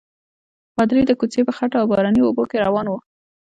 [0.75, 2.97] پادري د کوڅې په خټو او باراني اوبو کې روان وو.